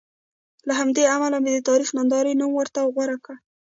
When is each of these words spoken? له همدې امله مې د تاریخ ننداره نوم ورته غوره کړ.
له 0.67 0.73
همدې 0.79 1.03
امله 1.15 1.37
مې 1.43 1.51
د 1.55 1.59
تاریخ 1.69 1.89
ننداره 1.97 2.31
نوم 2.39 2.51
ورته 2.55 2.79
غوره 2.93 3.17
کړ. 3.25 3.35